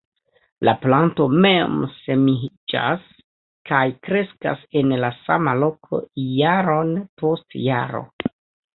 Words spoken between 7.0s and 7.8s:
post